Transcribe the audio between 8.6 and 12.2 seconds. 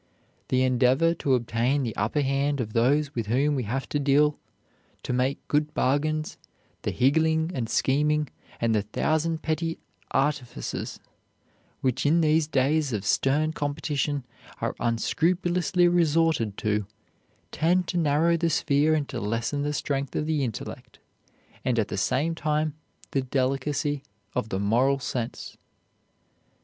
the thousand petty artifices, which